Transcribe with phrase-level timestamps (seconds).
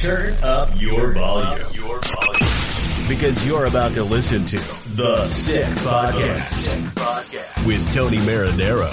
[0.00, 1.68] Turn up your volume.
[1.74, 3.06] Your volume.
[3.06, 4.56] Because you're about to listen to
[4.96, 8.88] The Sick Podcast with Tony Marinaro.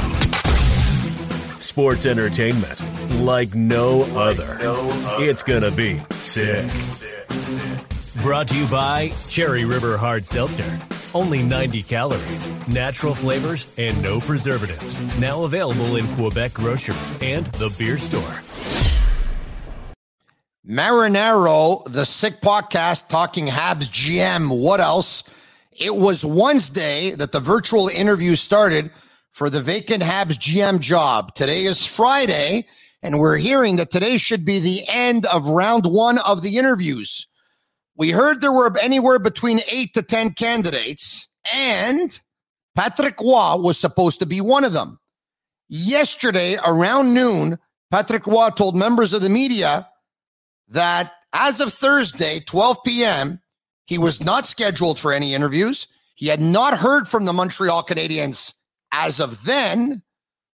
[1.62, 2.78] Sports entertainment
[3.22, 4.58] like no other.
[5.24, 6.70] It's gonna be sick.
[8.22, 10.78] Brought to you by Cherry River Hard Seltzer.
[11.14, 15.00] Only 90 calories, natural flavors, and no preservatives.
[15.20, 18.42] Now available in Quebec grocery and the beer store.
[20.68, 24.62] Marinaro, the sick podcast talking Habs GM.
[24.62, 25.24] What else?
[25.72, 28.92] It was Wednesday that the virtual interview started
[29.32, 31.34] for the vacant Habs GM job.
[31.36, 32.68] Today is Friday,
[33.02, 37.28] and we're hearing that today should be the end of round one of the interviews.
[37.96, 42.20] We heard there were anywhere between eight to 10 candidates, and
[42.76, 45.00] Patrick Roy was supposed to be one of them.
[45.70, 47.58] Yesterday, around noon,
[47.90, 49.88] Patrick Roy told members of the media
[50.70, 53.42] that as of Thursday, 12 p.m.,
[53.86, 55.88] he was not scheduled for any interviews.
[56.16, 58.54] He had not heard from the Montreal Canadiens
[58.92, 60.02] as of then.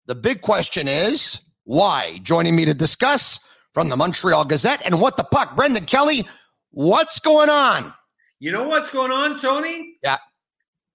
[0.08, 2.19] The big question is why?
[2.24, 3.40] Joining me to discuss
[3.74, 6.28] from the Montreal Gazette and what the puck, Brendan Kelly,
[6.72, 7.94] what's going on?
[8.40, 9.98] You know what's going on, Tony?
[10.03, 10.18] Yeah.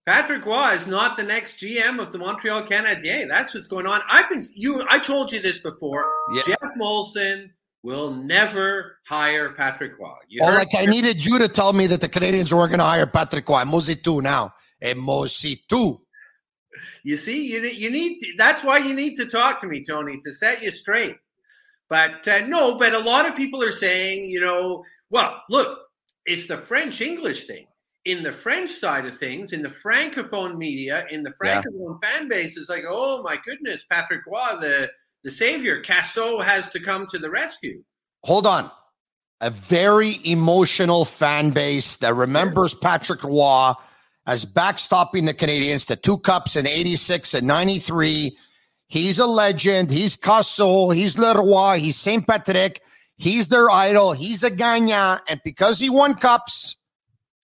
[0.07, 3.29] Patrick Roy is not the next GM of the Montreal Canadiens.
[3.29, 4.01] That's what's going on.
[4.09, 4.85] I've been you.
[4.91, 6.11] I told you this before.
[6.33, 6.43] Yeah.
[6.47, 7.51] Geoff Molson
[7.85, 9.93] will never hire Patrick.
[10.29, 12.85] You Oh, like I needed you to tell me that the Canadians weren't going to
[12.85, 13.45] hire Patrick.
[13.45, 14.53] Mosi too now.
[14.83, 15.99] E Mosi too.
[17.05, 20.33] You see, you you need that's why you need to talk to me, Tony, to
[20.33, 21.17] set you straight.
[21.91, 25.79] But uh, no, but a lot of people are saying, you know, well, look,
[26.25, 27.67] it's the French English thing.
[28.07, 31.63] In the French side of things, in the francophone media, in the Yeah.
[31.63, 34.91] francophone fan base, it's like, oh my goodness, Patrick Roy, the
[35.25, 37.83] the savior, Casseau has to come to the rescue.
[38.25, 38.71] hold on.
[39.41, 43.73] A very emotional fan base that remembers Patrick Roy
[44.27, 48.39] as backstopping the Canadians to two cups in 86 and 93.
[48.87, 49.91] He's a legend.
[49.91, 50.95] He's Casseau.
[50.95, 51.79] He's Leroy.
[51.79, 52.27] He's St.
[52.27, 52.81] Patrick.
[53.17, 54.13] He's their idol.
[54.13, 55.23] He's a gagnant.
[55.29, 56.77] And because he won cups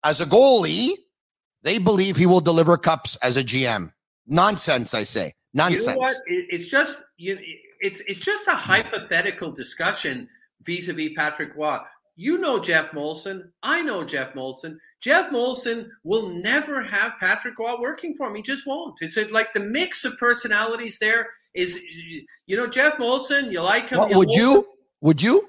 [0.05, 0.93] as a goalie,
[1.63, 3.93] they believe he will deliver cups as a GM.
[4.27, 5.35] Nonsense, I say.
[5.55, 5.87] Nonsense.
[5.87, 6.17] You know what?
[6.27, 7.39] It's just you.
[7.81, 10.29] It's it's just a hypothetical discussion
[10.63, 11.79] vis-a-vis Patrick Roy.
[12.17, 13.51] You know Geoff Molson.
[13.63, 14.79] I know Geoff Molson.
[15.01, 18.35] Geoff Molson will never have Patrick Roy working for him.
[18.35, 18.99] He just won't.
[19.01, 21.81] It's like the mix of personalities there is.
[22.47, 23.53] You know Geoff Molson.
[23.53, 23.99] You like him.
[23.99, 24.43] What, you would love him.
[24.43, 24.69] you?
[25.01, 25.49] Would you?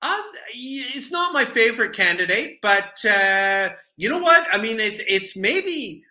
[0.00, 0.22] Um,
[0.54, 4.46] it's not my favorite candidate, but uh, you know what?
[4.52, 6.04] I mean, it's it's maybe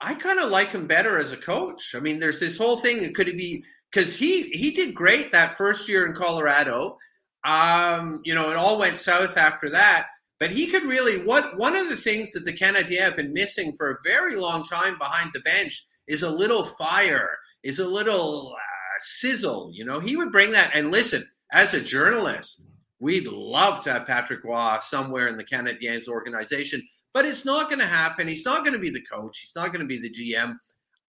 [0.00, 1.94] I kind of like him better as a coach.
[1.94, 3.02] I mean, there's this whole thing.
[3.02, 6.96] It could it be because he he did great that first year in Colorado?
[7.44, 10.06] Um, you know, it all went south after that.
[10.42, 13.74] But he could really what one of the things that the Canadiens have been missing
[13.76, 18.52] for a very long time behind the bench is a little fire, is a little
[18.56, 19.70] uh, sizzle.
[19.72, 20.72] You know, he would bring that.
[20.74, 22.66] And listen, as a journalist,
[22.98, 26.82] we'd love to have Patrick Roy somewhere in the Canadiens organization,
[27.14, 28.26] but it's not going to happen.
[28.26, 29.38] He's not going to be the coach.
[29.38, 30.56] He's not going to be the GM.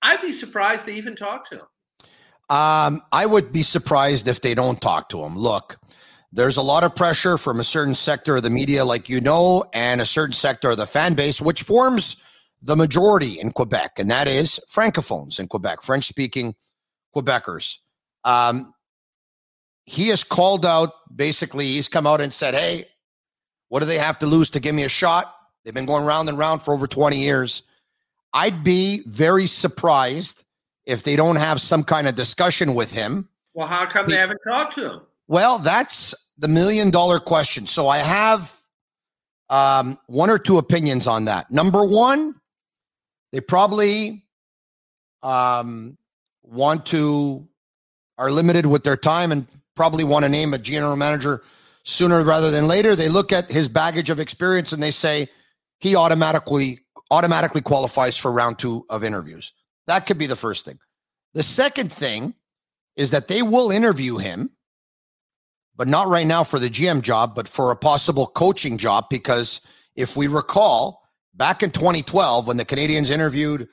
[0.04, 1.66] I'd be surprised they even talk to him.
[2.50, 5.36] Um, I would be surprised if they don't talk to him.
[5.36, 5.78] Look,
[6.31, 9.63] there's a lot of pressure from a certain sector of the media, like you know,
[9.74, 12.18] and a certain sector of the fan base, which forms
[12.62, 16.56] the majority in Quebec, and that is francophones in Quebec, French speaking
[17.16, 17.78] Quebecers.
[18.24, 18.74] Um,
[19.86, 22.86] he has called out basically, he's come out and said, Hey,
[23.69, 25.34] what do they have to lose to give me a shot?
[25.63, 27.63] They've been going round and round for over 20 years.
[28.34, 30.44] I'd be very surprised
[30.85, 33.30] if they don't have some kind of discussion with him.
[33.53, 35.01] Well, how come they haven't talked to him?
[35.27, 37.68] Well, that's the million dollar question.
[37.68, 38.56] So I have
[39.50, 41.51] um, one or two opinions on that.
[41.51, 42.35] Number one,
[43.31, 44.25] they probably
[45.21, 45.97] um,
[46.44, 47.47] want to
[48.18, 51.41] are limited with their time and probably want to name a general manager
[51.83, 52.95] sooner rather than later.
[52.95, 55.30] They look at his baggage of experience and they say
[55.80, 56.80] he automatically
[57.12, 59.51] automatically qualifies for round two of interviews.
[59.88, 60.80] That could be the first thing.
[61.33, 62.35] The second thing
[62.95, 64.51] is that they will interview him,
[65.75, 69.06] but not right now for the GM job, but for a possible coaching job.
[69.09, 69.62] Because
[69.95, 71.01] if we recall,
[71.33, 73.68] back in 2012, when the Canadians interviewed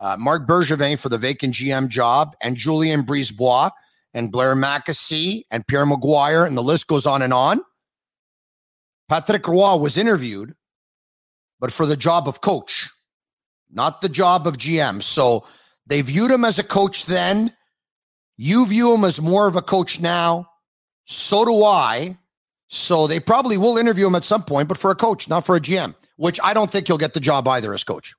[0.00, 3.70] uh, Marc Bergevin for the vacant GM job and Julien Brisebois
[4.12, 7.60] and Blair Mackasey and Pierre McGuire, and the list goes on and on.
[9.08, 10.54] Patrick Roy was interviewed,
[11.60, 12.90] but for the job of coach,
[13.70, 15.02] not the job of GM.
[15.02, 15.44] So
[15.86, 17.54] they viewed him as a coach then.
[18.36, 20.48] You view him as more of a coach now.
[21.04, 22.18] So do I.
[22.68, 25.54] So they probably will interview him at some point, but for a coach, not for
[25.54, 28.14] a GM, which I don't think he'll get the job either as coach.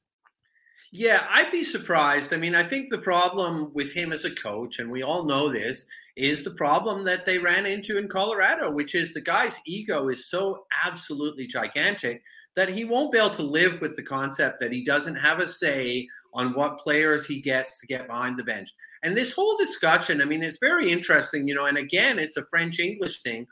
[0.91, 2.33] Yeah, I'd be surprised.
[2.33, 5.51] I mean, I think the problem with him as a coach, and we all know
[5.51, 5.85] this,
[6.15, 10.29] is the problem that they ran into in Colorado, which is the guy's ego is
[10.29, 12.23] so absolutely gigantic
[12.57, 15.47] that he won't be able to live with the concept that he doesn't have a
[15.47, 18.73] say on what players he gets to get behind the bench.
[19.03, 22.45] And this whole discussion, I mean, it's very interesting, you know, and again, it's a
[22.49, 23.45] French English thing.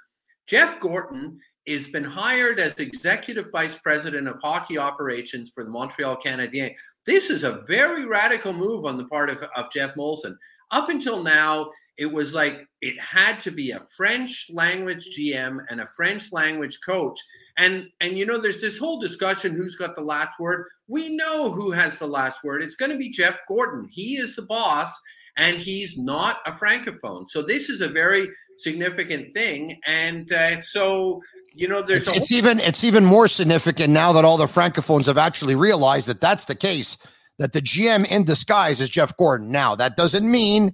[0.47, 6.17] Jeff Gorton has been hired as executive vice president of hockey operations for the Montreal
[6.17, 6.73] Canadiens.
[7.05, 10.35] This is a very radical move on the part of, of Geoff Molson.
[10.71, 15.79] Up until now, it was like it had to be a French language GM and
[15.79, 17.19] a French language coach.
[17.57, 20.65] And and you know, there's this whole discussion who's got the last word.
[20.87, 22.61] We know who has the last word.
[22.61, 23.87] It's going to be Jeff Gorton.
[23.89, 24.91] He is the boss,
[25.37, 27.29] and he's not a francophone.
[27.29, 29.79] So this is a very significant thing.
[29.85, 31.21] And uh, so
[31.53, 35.05] you know, there's it's, it's even it's even more significant now that all the francophones
[35.05, 36.97] have actually realized that that's the case.
[37.37, 39.51] That the GM in disguise is Jeff Gorton.
[39.51, 40.73] Now that doesn't mean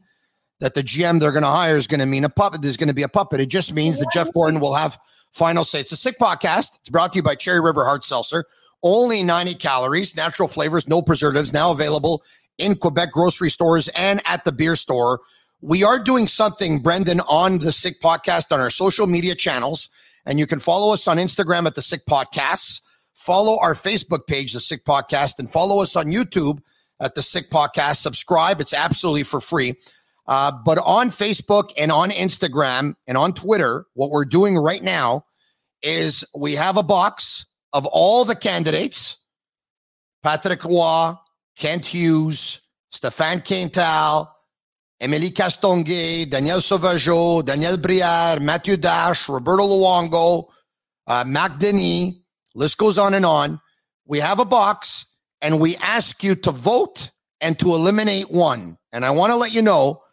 [0.59, 2.61] that the GM they're going to hire is going to mean a puppet.
[2.61, 3.39] There's going to be a puppet.
[3.39, 4.97] It just means that Jeff Gorton will have
[5.31, 5.79] final say.
[5.79, 6.77] It's a sick podcast.
[6.79, 8.45] It's brought to you by Cherry River Hard Seltzer.
[8.83, 11.53] Only 90 calories, natural flavors, no preservatives.
[11.53, 12.23] Now available
[12.57, 15.19] in Quebec grocery stores and at the beer store.
[15.61, 19.89] We are doing something, Brendan, on the Sick Podcast on our social media channels.
[20.25, 22.81] And you can follow us on Instagram at the Sick Podcasts.
[23.13, 26.59] Follow our Facebook page, the Sick Podcast, and follow us on YouTube
[26.99, 27.97] at the Sick Podcast.
[27.97, 28.61] Subscribe.
[28.61, 29.75] It's absolutely for free.
[30.27, 35.25] Uh, but on Facebook and on Instagram and on Twitter, what we're doing right now
[35.81, 39.17] is we have a box of all the candidates
[40.23, 41.13] Patrick Roy,
[41.57, 42.61] Kent Hughes,
[42.93, 44.31] Stéphane Quintal,
[45.01, 50.47] Émilie Castonguay, Daniel Sauvageau, Daniel Brière, Matthew Darche, Roberto Luongo,
[51.07, 52.13] uh, Marc Denis.
[52.53, 53.59] List goes on and on.
[54.05, 55.05] We have a box
[55.41, 57.09] and we ask you to vote
[57.39, 58.77] and to eliminate one.
[58.93, 60.03] And I want to let you know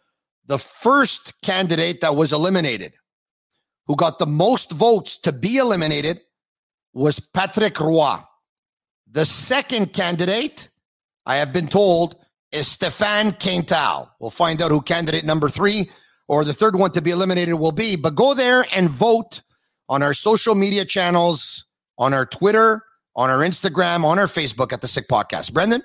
[0.49, 2.93] the first candidate that was eliminated,
[3.85, 6.19] who got the most votes to be eliminated,
[6.91, 8.17] was Patrick Roy.
[9.11, 10.69] The second candidate,
[11.27, 12.15] I have been told,
[12.51, 14.09] is Stéphane Quintal.
[14.19, 15.91] We'll find out who candidate number three
[16.27, 17.95] or the third one to be eliminated will be.
[17.95, 19.43] But go there and vote
[19.87, 21.65] on our social media channels,
[21.99, 22.83] on our Twitter,
[23.15, 25.53] on our Instagram, on our Facebook at the Sick Podcast.
[25.53, 25.83] Brendan?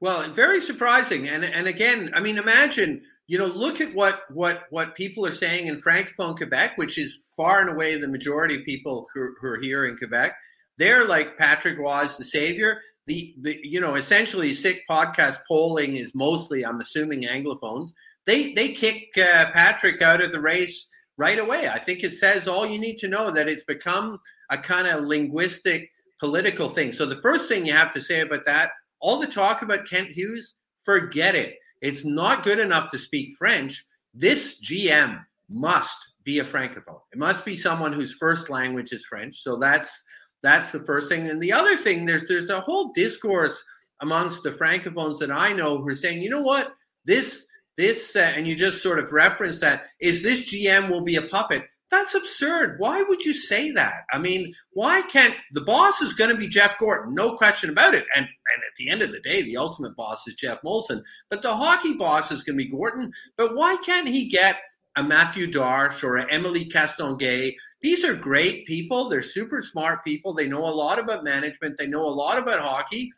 [0.00, 1.28] Well, very surprising.
[1.28, 5.32] And and again, I mean, imagine, you know, look at what what what people are
[5.32, 9.48] saying in Francophone Quebec, which is far and away the majority of people who, who
[9.48, 10.34] are here in Quebec.
[10.78, 12.80] They're like Patrick was the savior.
[13.06, 17.90] The, the you know essentially sick podcast polling is mostly i'm assuming anglophones.
[18.26, 20.88] They they kick uh, patrick out of the race
[21.18, 21.68] right away.
[21.68, 24.18] I think it says all you need to know that it's become
[24.50, 26.92] a kind of linguistic political thing.
[26.92, 30.08] So the first thing you have to say about that all the talk about kent
[30.08, 33.84] hughes forget it it's not good enough to speak french.
[34.14, 37.00] This gm must be a francophone.
[37.12, 39.42] It must be someone whose first language is french.
[39.42, 40.02] So that's
[40.42, 41.28] that's the first thing.
[41.28, 43.62] And the other thing, there's there's a whole discourse
[44.00, 46.72] amongst the francophones that I know who are saying, you know what,
[47.04, 47.46] this
[47.76, 49.86] this uh, and you just sort of reference that.
[50.00, 51.64] Is this GM will be a puppet.
[51.92, 52.76] That's absurd.
[52.78, 54.02] Why would you say that?
[54.12, 57.14] I mean, why can't the boss is going to be Jeff Gorton?
[57.14, 58.04] No question about it.
[58.16, 61.02] And and at the end of the day, the ultimate boss is Geoff Molson.
[61.30, 63.12] But the hockey boss is going to be Gorton.
[63.36, 64.58] But why can't he get
[64.96, 69.08] a Matthew Darche or a Emily Castonguay these are great people.
[69.08, 70.32] They're super smart people.
[70.32, 71.76] They know a lot about management.
[71.78, 73.12] They know a lot about hockey.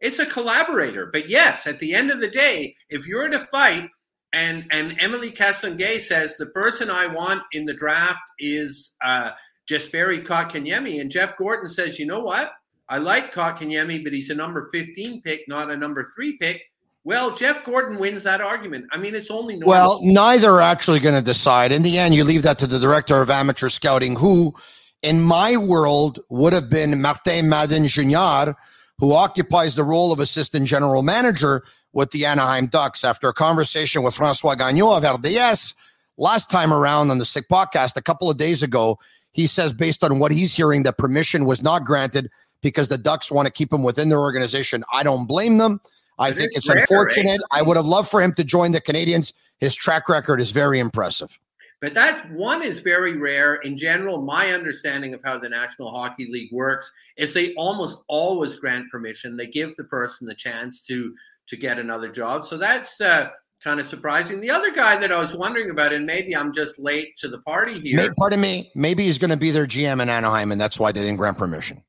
[0.00, 1.10] It's a collaborator.
[1.12, 3.90] But yes, at the end of the day, if you're in a fight
[4.36, 9.30] and and Emily Castonguay says the person I want in the draft is uh,
[9.68, 12.52] Jesperi Kotkaniemi, and Jeff Gorton says, you know what?
[12.88, 16.62] I like Kotkaniemi, but he's a number 15 pick, not a number three pick.
[17.02, 18.86] Well, Jeff Gorton wins that argument.
[18.92, 19.68] I mean, it's only normal.
[19.68, 21.72] Well, neither are actually going to decide.
[21.72, 24.54] In the end, you leave that to the director of amateur scouting, who,
[25.02, 28.52] in my world, would have been Martin Madden Jr.,
[28.98, 31.64] who occupies the role of assistant general manager
[31.96, 33.04] with the Anaheim Ducks.
[33.04, 35.74] After a conversation with Francois Gagnon of RDS
[36.18, 38.98] last time around on the Sick podcast a couple of days ago,
[39.32, 43.32] he says, based on what he's hearing, that permission was not granted because the Ducks
[43.32, 44.84] want to keep him within their organization.
[44.92, 45.80] I don't blame them.
[46.18, 47.40] I think it's, it's rare, unfortunate.
[47.50, 47.60] Right?
[47.60, 49.32] I would have loved for him to join the Canadians.
[49.58, 51.38] His track record is very impressive.
[51.80, 53.54] But that one is very rare.
[53.54, 58.56] In general, my understanding of how the National Hockey League works is they almost always
[58.56, 59.36] grant permission.
[59.36, 61.14] They give the person the chance to
[61.48, 62.44] to get another job.
[62.44, 63.28] So that's uh,
[63.62, 64.40] kind of surprising.
[64.40, 67.38] The other guy that I was wondering about, and maybe I'm just late to the
[67.40, 67.96] party here.
[67.96, 68.70] Maybe, pardon me.
[68.74, 71.38] Maybe he's going to be their GM in Anaheim, and that's why they didn't grant
[71.38, 71.82] permission.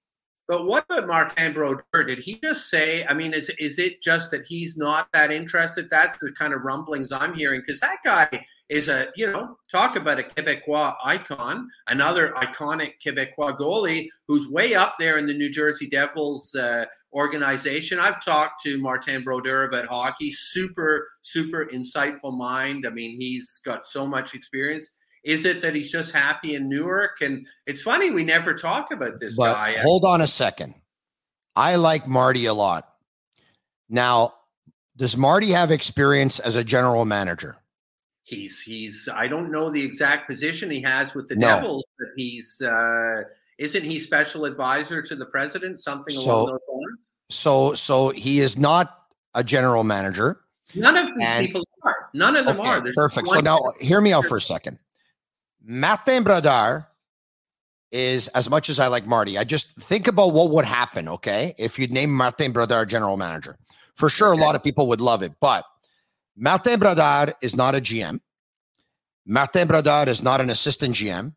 [0.47, 1.83] But what about Martin Brodeur?
[2.05, 3.05] Did he just say?
[3.05, 5.89] I mean, is is it just that he's not that interested?
[5.89, 9.95] That's the kind of rumblings I'm hearing because that guy is a you know talk
[9.95, 15.49] about a Quebecois icon, another iconic Quebecois goalie who's way up there in the New
[15.49, 17.99] Jersey Devils uh, organization.
[17.99, 20.31] I've talked to Martin Brodeur about hockey.
[20.31, 22.85] Super super insightful mind.
[22.85, 24.89] I mean, he's got so much experience.
[25.23, 27.21] Is it that he's just happy in Newark?
[27.21, 29.77] And it's funny we never talk about this but guy.
[29.79, 30.73] Hold on a second.
[31.55, 32.87] I like Marty a lot.
[33.89, 34.33] Now,
[34.95, 37.57] does Marty have experience as a general manager?
[38.27, 41.47] He's he's I don't know the exact position he has with the no.
[41.47, 43.21] Devils, but he's uh
[43.57, 47.07] isn't he special advisor to the president, something so, along those lines?
[47.29, 50.41] So so he is not a general manager.
[50.75, 52.09] None of these and, people are.
[52.13, 52.81] None of them okay, are.
[52.81, 53.29] There's perfect.
[53.29, 54.77] So now hear me out for a second.
[55.63, 56.85] Martin Brodeur
[57.93, 59.37] is as much as I like Marty.
[59.37, 63.57] I just think about what would happen, okay, if you'd name Martin Brodeur general manager.
[63.95, 64.41] For sure, okay.
[64.41, 65.63] a lot of people would love it, but
[66.39, 68.19] Martin Brodeur is not a GM.
[69.25, 71.33] Martin Brodeur is not an assistant GM.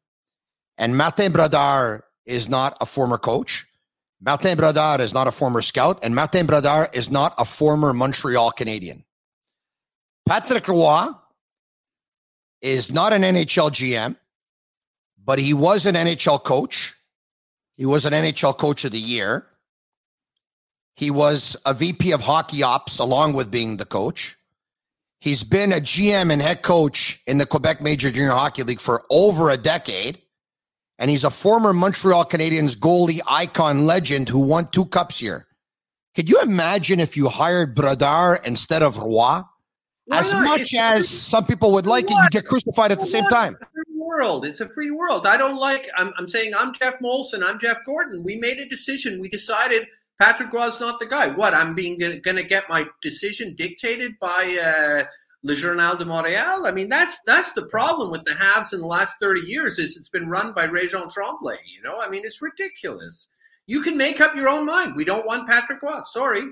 [0.77, 3.67] And Martin Brodeur is not a former coach.
[4.21, 5.99] Martin Brodeur is not a former scout.
[6.03, 9.05] And Martin Brodeur is not a former Montreal Canadian.
[10.27, 11.09] Patrick Roy
[12.61, 14.17] is not an NHL GM,
[15.25, 16.95] but he was an NHL coach.
[17.77, 19.47] He was an NHL coach of the year.
[20.95, 24.37] He was a VP of hockey ops along with being the coach.
[25.21, 29.05] He's been a GM and head coach in the Quebec Major Junior Hockey League for
[29.11, 30.23] over a decade.
[30.99, 35.47] And he's a former Montreal Canadiens goalie icon legend who won two cups here.
[36.15, 39.43] Could you imagine if you hired Brodeur instead of Roy?
[40.11, 43.57] as much as some people would like it, you get crucified at the same time.
[43.97, 44.45] world.
[44.45, 45.27] It's a free world.
[45.27, 45.89] I don't like.
[45.97, 47.43] I'm, I'm saying I'm Geoff Molson.
[47.45, 48.25] I'm Jeff Gorton.
[48.25, 49.21] We made a decision.
[49.21, 49.87] We decided
[50.21, 51.29] Patrick was not the guy.
[51.29, 51.55] What?
[51.55, 55.09] I'm being going to get my decision dictated by uh,
[55.43, 56.69] Le Journal de Montréal.
[56.69, 59.79] I mean, that's that's the problem with the Habs in the last 30 years.
[59.79, 61.57] Is it's been run by Réjean Tremblay.
[61.67, 63.29] You know, I mean, it's ridiculous.
[63.67, 64.95] You can make up your own mind.
[64.95, 66.03] We don't want Patrick Roy.
[66.05, 66.43] Sorry,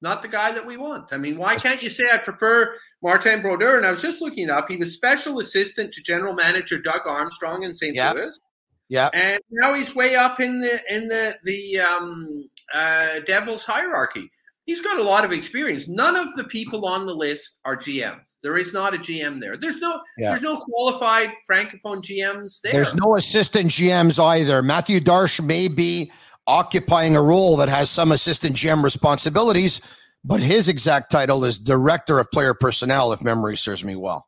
[0.00, 1.12] not the guy that we want.
[1.12, 2.74] I mean, why can't you say I prefer
[3.04, 4.68] Martin Brodeur, and I was just looking up.
[4.68, 7.94] He was special assistant to general manager Doug Armstrong in St.
[7.94, 8.14] Yep.
[8.16, 8.40] Louis.
[8.88, 14.30] Yeah, and now he's way up in the in the the um, uh, Devils hierarchy.
[14.64, 15.88] He's got a lot of experience.
[15.88, 18.36] None of the people on the list are GMs.
[18.44, 19.56] There is not a GM there.
[19.56, 20.30] There's no yeah.
[20.30, 22.72] there's no qualified francophone GMs there.
[22.72, 24.62] There's no assistant GMs either.
[24.62, 26.12] Matthew Darche may be
[26.46, 29.80] occupying a role that has some assistant GM responsibilities,
[30.24, 34.26] but his exact title is Director of Player Personnel, if memory serves me well.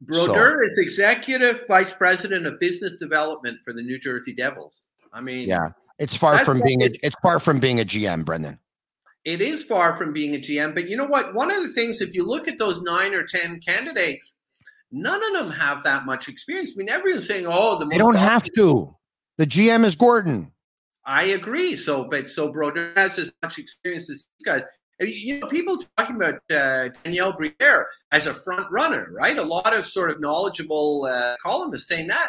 [0.00, 4.84] Brodeur so, is Executive Vice President of Business Development for the New Jersey Devils.
[5.12, 5.68] I mean, yeah,
[6.04, 8.58] it's far from being a, it's far from being a GM, Brendan.
[9.24, 11.32] It is far from being a GM, but you know what?
[11.32, 14.34] One of the things, if you look at those nine or ten candidates,
[14.92, 16.72] none of them have that much experience.
[16.76, 18.90] I mean, everyone's saying, "Oh, the they don't have to."
[19.38, 20.52] The GM is Gorton.
[21.06, 21.74] I agree.
[21.74, 24.62] So, but so Brodeur has as much experience as these guys.
[25.00, 29.38] You know, people talking about uh, Daniel Briere as a front runner, right?
[29.38, 32.28] A lot of sort of knowledgeable uh, columnists saying that.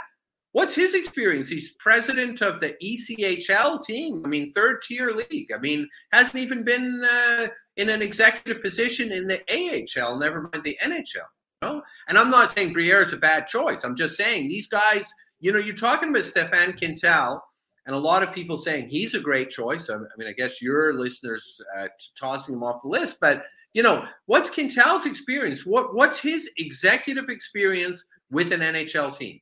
[0.56, 1.50] What's his experience?
[1.50, 4.22] He's president of the ECHL team.
[4.24, 5.52] I mean, third tier league.
[5.54, 10.64] I mean, hasn't even been uh, in an executive position in the AHL, never mind
[10.64, 11.28] the NHL.
[11.62, 11.82] You know?
[12.08, 13.84] And I'm not saying Briere is a bad choice.
[13.84, 17.42] I'm just saying these guys, you know, you're talking about Stefan Quintal
[17.86, 19.90] and a lot of people saying he's a great choice.
[19.90, 23.44] I mean, I guess your listeners uh, tossing him off the list, but
[23.74, 25.66] You know, what's Quintal's experience?
[25.66, 29.42] What what's his executive experience with an NHL team?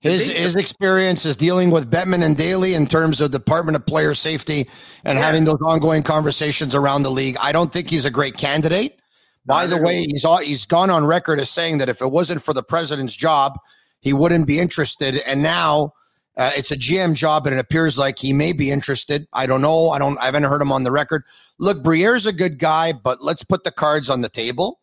[0.00, 4.14] His his experience is dealing with Bettman and Daly in terms of Department of Player
[4.14, 4.68] Safety
[5.04, 5.24] and yeah.
[5.24, 7.36] having those ongoing conversations around the league.
[7.42, 9.00] I don't think he's a great candidate.
[9.46, 12.52] By the way, he's he's gone on record as saying that if it wasn't for
[12.52, 13.58] the president's job,
[14.00, 15.18] he wouldn't be interested.
[15.18, 15.94] And now
[16.36, 19.26] uh, it's a GM job, and it appears like he may be interested.
[19.32, 19.90] I don't know.
[19.90, 20.18] I don't.
[20.18, 21.22] I haven't heard him on the record.
[21.58, 24.80] Look, Briere's a good guy, but let's put the cards on the table.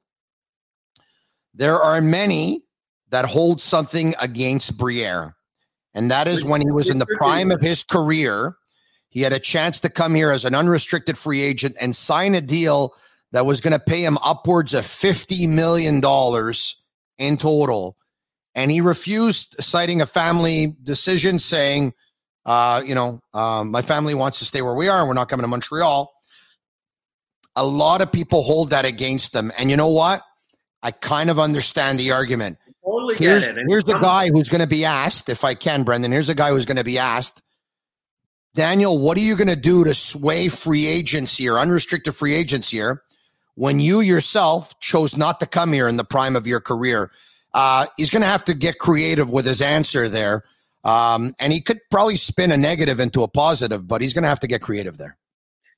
[1.53, 2.63] There are many
[3.13, 5.35] that holds something against Briere,
[5.93, 8.57] and that is when he was in the prime of his career.
[9.09, 12.41] He had a chance to come here as an unrestricted free agent and sign a
[12.41, 12.95] deal
[13.31, 16.01] that was going to pay him upwards of $50 million
[17.19, 17.95] in total
[18.55, 21.93] and he refused, citing a family decision, saying,
[22.45, 25.29] uh, you know, um, my family wants to stay where we are, and we're not
[25.29, 26.11] coming to Montreal.
[27.55, 30.21] A lot of people hold that against them, and you know what?
[30.81, 32.57] I kind of understand the argument.
[33.03, 33.65] Totally here's, get it.
[33.67, 36.11] here's the guy who's going to be asked, if I can, Brendan.
[36.11, 37.41] Here's a guy who's going to be asked,
[38.55, 42.69] Daniel, what are you going to do to sway free agents here, unrestricted free agents
[42.69, 43.03] here,
[43.55, 47.11] when you yourself chose not to come here in the prime of your career?
[47.53, 50.43] Uh, he's going to have to get creative with his answer there.
[50.83, 54.29] Um, and he could probably spin a negative into a positive, but he's going to
[54.29, 55.17] have to get creative there.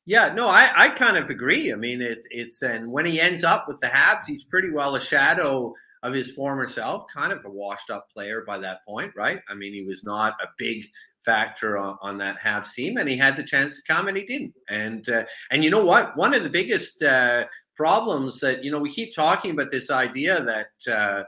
[0.06, 1.74] Yeah, no, I, I kind of agree.
[1.74, 4.96] I mean, it, it's and when he ends up with the Habs, he's pretty well
[4.96, 5.74] a shadow
[6.06, 9.42] of his former self, kind of a washed up player by that point, right?
[9.50, 10.86] I mean, he was not a big
[11.26, 14.24] factor on, on that Habs team, and he had the chance to come, and he
[14.24, 14.54] didn't.
[14.70, 16.16] And uh, and you know what?
[16.16, 17.46] One of the biggest uh,
[17.76, 20.94] problems that you know we keep talking about this idea that.
[20.96, 21.24] Uh,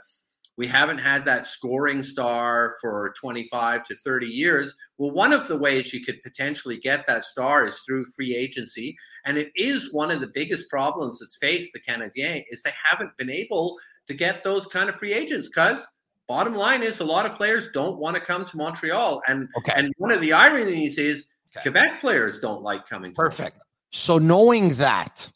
[0.57, 4.74] we haven't had that scoring star for 25 to 30 years.
[4.98, 8.98] Well, one of the ways you could potentially get that star is through free agency.
[9.24, 13.15] And it is one of the biggest problems that's faced the Canadiens is they haven't
[13.17, 13.77] been able
[14.08, 15.86] to get those kind of free agents because
[16.28, 19.22] bottom line is a lot of players don't want to come to Montreal.
[19.28, 19.74] And okay.
[19.76, 21.64] and one of the ironies is okay.
[21.64, 23.58] Quebec players don't like coming Perfect.
[23.92, 25.29] So knowing that,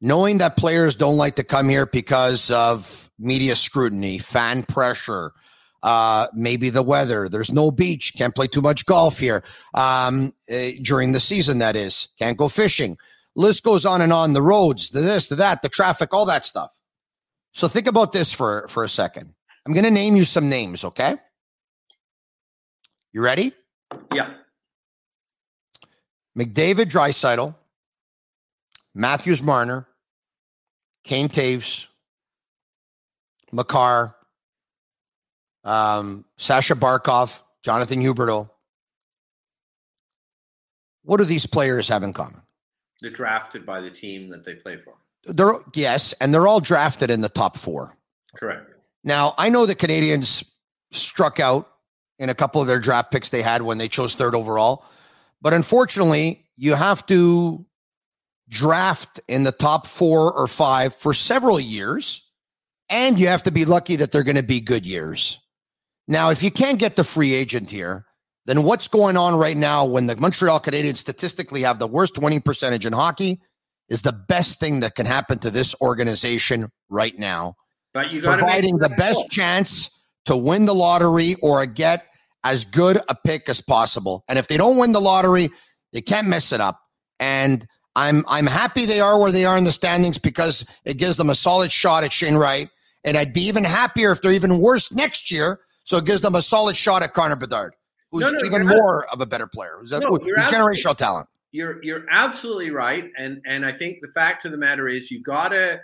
[0.00, 5.32] knowing that players don't like to come here because of media scrutiny, fan pressure,
[5.82, 7.28] uh, maybe the weather.
[7.28, 8.14] There's no beach.
[8.16, 11.58] Can't play too much golf here um, uh, during the season.
[11.58, 12.96] That is, can't go fishing.
[13.36, 14.32] List goes on and on.
[14.32, 16.77] The roads, the this, the that, the traffic, all that stuff.
[17.58, 19.34] So think about this for for a second.
[19.66, 20.84] I'm going to name you some names.
[20.84, 21.16] Okay,
[23.12, 23.52] you ready?
[24.14, 24.34] Yeah.
[26.38, 27.56] McDavid, Draisaitl,
[28.94, 29.88] Matthews, Marner,
[31.02, 31.88] Kane, Toews,
[33.50, 34.14] Makar,
[35.64, 38.48] um, Sasha Barkov, Jonathan Huberdeau.
[41.02, 42.40] What do these players have in common?
[43.00, 44.94] They're drafted by the team that they play for.
[45.24, 47.96] They're yes, and they're all drafted in the top four.
[48.36, 48.70] Correct.
[49.04, 50.44] Now I know the Canadians
[50.90, 51.68] struck out
[52.18, 54.84] in a couple of their draft picks they had when they chose third overall,
[55.40, 57.64] but unfortunately, you have to
[58.48, 62.24] draft in the top four or five for several years
[62.88, 65.38] and you have to be lucky that they're going to be good years.
[66.06, 68.06] Now, if you can't get the free agent here,
[68.46, 72.40] then what's going on right now when the Montreal Canadiens statistically have the worst winning
[72.40, 73.42] percentage in hockey
[73.88, 77.54] is the best thing that can happen to this organization right now.
[77.94, 79.90] But you got providing the best chance
[80.26, 82.04] to win the lottery or get
[82.44, 84.24] as good a pick as possible.
[84.28, 85.50] And if they don't win the lottery,
[85.92, 86.80] they can't mess it up.
[87.18, 91.16] And I'm I'm happy they are where they are in the standings because it gives
[91.16, 92.68] them a solid shot at Shane Wright
[93.04, 95.60] and I'd be even happier if they're even worse next year.
[95.84, 97.74] So it gives them a solid shot at Connor Bedard,
[98.10, 101.26] who's no, no, even more of a better player, who's a no, generational talent.
[101.50, 105.22] You're you're absolutely right, and and I think the fact of the matter is you
[105.22, 105.80] got to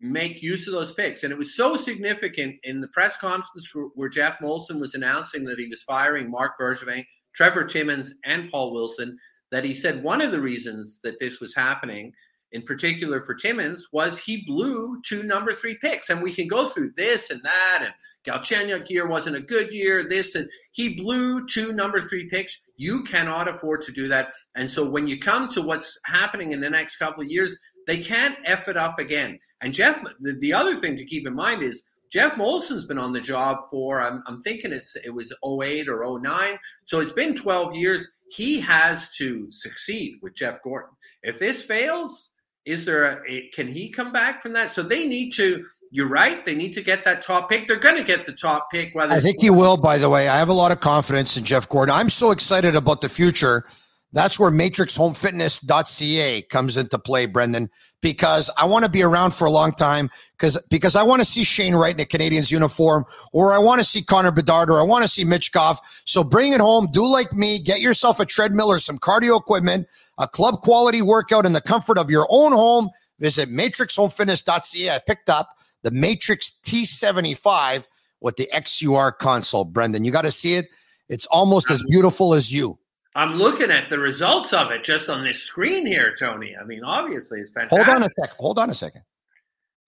[0.00, 1.22] make use of those picks.
[1.22, 5.58] And it was so significant in the press conference where Geoff Molson was announcing that
[5.58, 9.18] he was firing Marc Bergevin, Trevor Timmins, and Paul Wilson.
[9.50, 12.12] That he said one of the reasons that this was happening
[12.52, 16.10] in particular for Timmins was he blew two number three picks.
[16.10, 17.78] And we can go through this and that.
[17.82, 17.92] And
[18.24, 22.60] Galchenyuk year wasn't a good year, this and he blew two number three picks.
[22.76, 24.32] You cannot afford to do that.
[24.56, 27.98] And so when you come to what's happening in the next couple of years, they
[27.98, 29.38] can't F it up again.
[29.60, 33.12] And Jeff, the, the other thing to keep in mind is Geoff Molson's been on
[33.12, 36.58] the job for, I'm, I'm thinking it's, it was 08 or 09.
[36.84, 38.08] So it's been 12 years.
[38.30, 40.96] He has to succeed with Jeff Gorton.
[41.22, 42.29] If this fails,
[42.64, 44.70] is there a, can he come back from that?
[44.70, 45.64] So they need to.
[45.92, 46.46] You're right.
[46.46, 47.66] They need to get that top pick.
[47.66, 48.94] They're going to get the top pick.
[48.94, 49.76] Whether I think he will.
[49.76, 51.92] By the way, I have a lot of confidence in Jeff Gorton.
[51.92, 53.64] I'm so excited about the future
[54.12, 57.70] That's where matrixhomefitness.ca comes into play, Brendan,
[58.00, 61.24] because I want to be around for a long time because because I want to
[61.24, 64.80] see Shane Wright in a Canadians uniform or I want to see Connor Bedard or
[64.80, 65.78] I want to see Michkov.
[66.04, 69.86] So bring it home, do like me, get yourself a treadmill or some cardio equipment,
[70.20, 72.90] a club quality workout in the comfort of your own home.
[73.18, 74.90] Visit matrixhomefitness.ca.
[74.94, 77.84] I picked up the Matrix T75
[78.20, 79.64] with the XUR console.
[79.64, 80.68] Brendan, you got to see it.
[81.08, 82.78] It's almost as beautiful as you.
[83.16, 86.56] I'm looking at the results of it just on this screen here, Tony.
[86.56, 87.84] I mean, obviously, it's fantastic.
[87.84, 88.36] Hold on a second.
[88.38, 89.02] Hold on a second.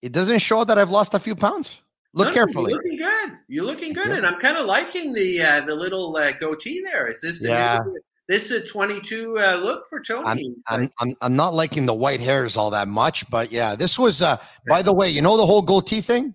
[0.02, 1.82] It doesn't show that I've lost a few pounds.
[2.14, 2.72] Look No, carefully.
[2.72, 3.38] You're looking good.
[3.48, 4.16] You're looking good, Yeah.
[4.16, 7.06] and I'm kind of liking the uh, the little uh, goatee there.
[7.06, 7.78] Is this the Yeah.
[7.86, 8.00] new-
[8.32, 10.54] this is a 22 uh, look for Tony?
[10.68, 14.22] I'm, I'm I'm not liking the white hairs all that much, but yeah, this was.
[14.22, 16.34] uh By the way, you know the whole goatee thing.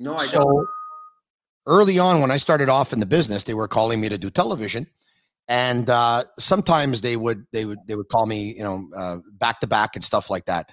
[0.00, 0.68] no, I so don't.
[1.68, 4.28] early on, when I started off in the business, they were calling me to do
[4.28, 4.88] television,
[5.46, 9.60] and uh, sometimes they would they would they would call me, you know, uh, back
[9.60, 10.70] to back and stuff like that.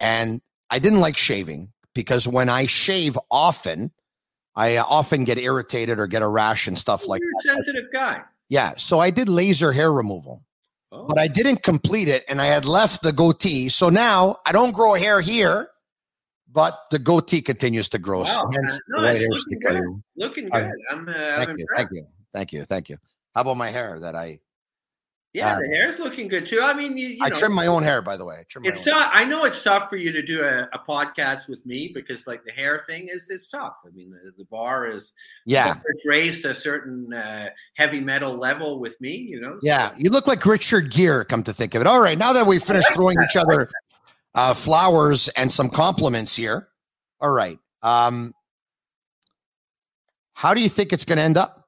[0.00, 3.92] And I didn't like shaving because when I shave often,
[4.56, 7.92] I uh, often get irritated or get a rash and stuff like You're a sensitive
[7.92, 8.22] guy.
[8.50, 8.74] Yeah.
[8.76, 10.44] So I did laser hair removal.
[10.92, 11.06] Oh.
[11.06, 13.68] but I didn't complete it and I had left the goatee.
[13.68, 15.68] So now I don't grow hair here,
[16.50, 18.24] but the goatee continues to grow.
[18.24, 18.50] So Wow.
[18.52, 20.02] hence No, white it's looking good.
[20.16, 20.72] looking good.
[20.90, 21.76] I'm, uh, I'm Thank you, impressed.
[21.76, 22.96] thank you, thank you, thank you.
[23.36, 24.40] How about my hair that I
[25.32, 26.60] Yeah, Uh, the hair's looking good too.
[26.60, 28.38] I mean, you, you I know, trim my own hair by the way.
[28.40, 28.84] I trim my It's own.
[28.94, 29.10] tough.
[29.12, 32.42] I know it's tough for you to do a, a podcast with me because, like,
[32.44, 33.74] the hair thing is it's tough.
[33.86, 35.12] I mean, the, the bar is
[35.46, 39.12] Yeah, it's raised to a certain uh, heavy metal level with me.
[39.16, 39.58] You know.
[39.62, 39.92] yeah.
[39.96, 41.24] You look like Richard Gere.
[41.24, 41.86] Come to think of it.
[41.86, 43.70] All right, now that we've finished throwing each other
[44.34, 46.66] uh, flowers and some compliments here.
[47.20, 47.58] All right.
[47.82, 48.34] Um,
[50.34, 51.59] how do you think it's going to end up?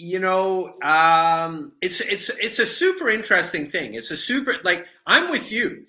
[0.00, 3.94] You know um it's it's it's a super interesting thing.
[3.94, 5.86] It's a super like i'm with you.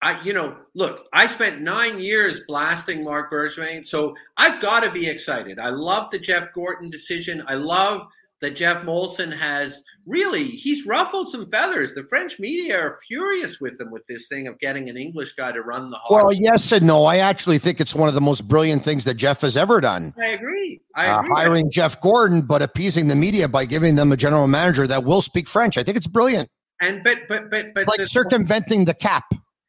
[0.00, 4.90] I you know look i spent nine years blasting mark bergevin so i've got to
[4.90, 5.58] be excited.
[5.58, 7.44] I love the jeff gorton decision.
[7.46, 8.08] I love
[8.40, 13.78] that geoff molson has really he's ruffled some feathers the french media are furious with
[13.80, 16.14] him with this thing of getting an english guy to run the hockey.
[16.24, 17.04] Well, yes and no.
[17.04, 20.14] I actually think it's one of the most brilliant things that Jeff has ever done.
[20.20, 24.10] i agree i Uh, agree hiring Jeff Gorton, but appeasing the media by giving them
[24.12, 25.76] a general manager that will speak French.
[25.78, 26.48] I think it's brilliant.
[26.80, 29.24] and but but but but Like the- circumventing the cap.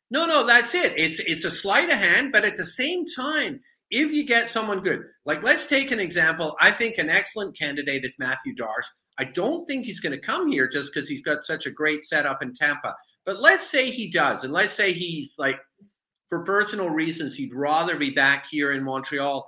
[0.10, 0.94] No, no, that's it.
[0.98, 4.80] It's it's a sleight of hand, but at the same time, if you get someone
[4.80, 6.56] good, like let's take an example.
[6.60, 8.88] I think an excellent candidate is Matthew Darche.
[9.18, 12.04] I don't think he's going to come here just because he's got such a great
[12.04, 12.96] setup in Tampa.
[13.26, 15.58] But let's say he does, and let's say he's like,
[16.30, 19.46] for personal reasons, he'd rather be back here in Montreal.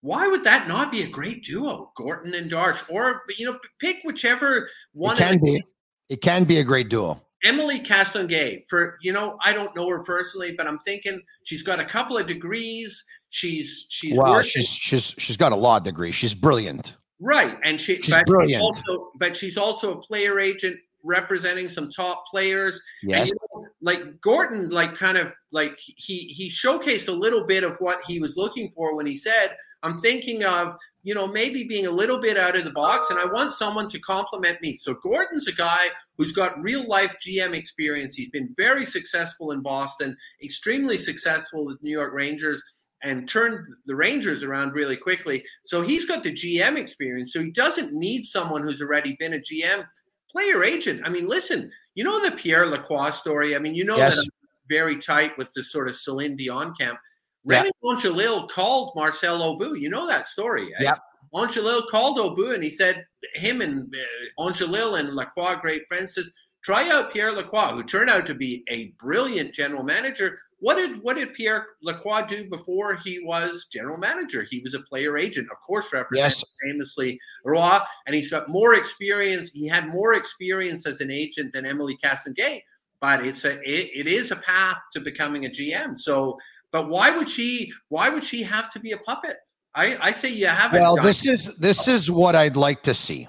[0.00, 2.90] Why would that not be a great duo, Gorton and Darche?
[2.90, 5.16] Or you know, pick whichever one.
[5.16, 5.62] It of can be.
[6.08, 7.20] It can be a great duo.
[7.44, 11.80] Emily Castonguay, for you know, I don't know her personally, but I'm thinking she's got
[11.80, 13.04] a couple of degrees.
[13.36, 16.10] She's she's Well, working- she's she's she's got a law degree.
[16.10, 16.94] She's brilliant.
[17.20, 18.50] right, and she she's but brilliant.
[18.52, 22.80] she's also but she's also a player agent representing some top players.
[23.02, 23.28] And, Yes.
[23.28, 27.76] you know, like Gorton, like kind of like he he showcased a little bit of
[27.78, 31.86] what he was looking for when he said, "I'm thinking of." You know, maybe being
[31.86, 34.76] a little bit out of the box, and I want someone to complement me.
[34.76, 38.16] So Gorton's a guy who's got real life GM experience.
[38.16, 42.60] He's been very successful in Boston, extremely successful with New York Rangers,
[43.02, 45.44] and turned the Rangers around really quickly.
[45.66, 47.32] So he's got the GM experience.
[47.32, 49.86] So he doesn't need someone who's already been a GM
[50.32, 51.02] player agent.
[51.04, 53.54] I mean, listen, you know the Pierre Lacroix story.
[53.54, 54.16] I mean, you know Yes.
[54.16, 54.28] that I'm
[54.68, 56.98] very tight with the sort of Celine Dion camp.
[57.44, 57.64] Yeah.
[57.84, 59.80] Monchalil called Marcel Aubut.
[59.80, 60.64] You know that story.
[60.78, 60.84] eh?
[60.84, 60.98] Yep.
[61.34, 63.04] Monchalil called Aubut and he said
[63.34, 66.30] him and uh, Angelil and Lacroix, great friends, says
[66.64, 70.36] try out Pierre Lacroix, who turned out to be a brilliant general manager.
[70.58, 74.42] What did what did Pierre Lacroix do before he was general manager?
[74.42, 76.44] He was a player agent, of course, representing Yes.
[76.62, 79.50] famously Roy, and he's got more experience.
[79.52, 82.62] He had more experience as an agent than Emily Castonguay,
[83.00, 85.98] but it's a it, it is a path to becoming a GM.
[85.98, 86.38] So,
[86.72, 87.72] but why would she?
[87.88, 89.36] Why would she have to be a puppet?
[89.74, 90.80] I I say you haven't.
[90.80, 93.28] Well, this is this is what I'd like to see.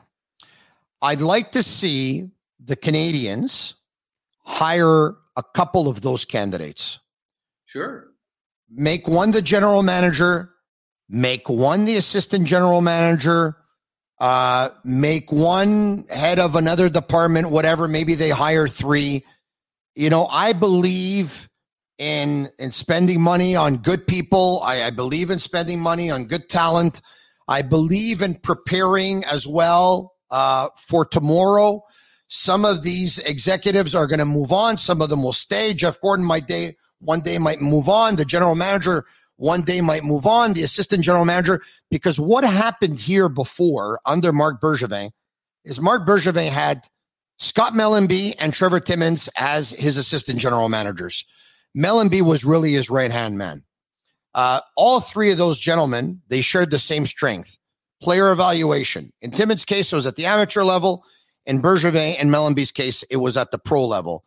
[1.01, 2.29] I'd like to see
[2.63, 3.75] the Canadians
[4.45, 6.99] hire a couple of those candidates.
[7.67, 8.11] Sure.
[8.69, 10.51] Make one the general manager,
[11.09, 13.57] make one the assistant general manager,
[14.19, 17.89] uh, make one head of another department, whatever.
[17.89, 19.25] Maybe they hire three.
[19.95, 21.49] You know, I believe
[21.97, 24.61] in in spending money on good people.
[24.63, 27.01] I, I believe in spending money on good talent.
[27.49, 31.83] I believe in preparing as well uh, for tomorrow.
[32.29, 34.77] Some of these executives are going to move on.
[34.77, 35.73] Some of them will stay.
[35.73, 38.15] Jeff Gorton might day one day might move on.
[38.15, 39.05] The general manager
[39.37, 40.53] one day might move on.
[40.53, 45.11] The assistant general manager, because what happened here before under Marc Bergevin
[45.63, 46.85] is Marc Bergevin had
[47.39, 51.25] Scott Mellanby and Trevor Timmins as his assistant general managers.
[51.77, 53.63] Mellanby was really his right hand man.
[54.33, 57.57] Uh, all three of those gentlemen, they shared the same strength
[58.01, 59.11] player evaluation.
[59.21, 61.03] In Timmins' case, it was at the amateur level.
[61.45, 64.23] In Bergevin and Mellanby's case, it was at the pro level.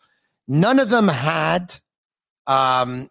[0.48, 1.76] None of them had
[2.46, 3.10] um,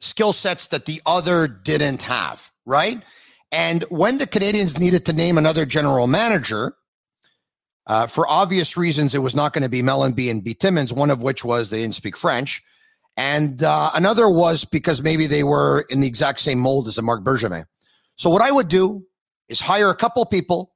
[0.00, 3.02] skill sets that the other didn't have, right?
[3.52, 6.74] And when the Canadians needed to name another general manager,
[7.86, 10.54] uh, for obvious reasons, it was not going to be Mellanby and B.
[10.54, 12.62] Timmins, one of which was they didn't speak French.
[13.16, 17.02] And uh, another was because maybe they were in the exact same mold as a
[17.02, 17.64] Marc Bergevin.
[18.16, 19.06] So what I would do
[19.48, 20.74] is hire a couple people,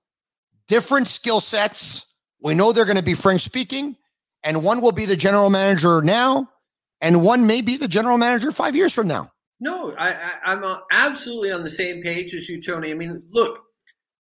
[0.69, 2.07] different skill sets.
[2.43, 3.97] We know they're going to be French speaking,
[4.43, 6.49] and one will be the general manager now,
[7.01, 9.31] and one may be the general manager five years from now.
[9.61, 12.91] No, I, I, am absolutely on the same page as you, Tony.
[12.91, 13.61] I mean, look,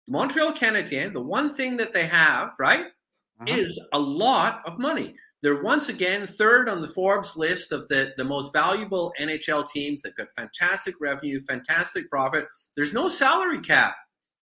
[0.09, 2.87] Montreal Canadiens, the one thing that they have, right,
[3.39, 3.45] uh-huh.
[3.47, 5.15] is a lot of money.
[5.41, 10.01] They're once again third on the Forbes list of the, the most valuable NHL teams.
[10.01, 12.45] They've got fantastic revenue, fantastic profit.
[12.75, 13.95] There's no salary cap